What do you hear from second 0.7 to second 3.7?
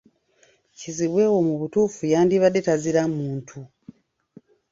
Kizibwe wo mu butuufu yandibadde tazira muntu.